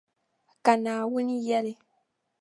Ka 0.65 0.73
Naawuni 0.83 1.35
yεli. 1.47 1.73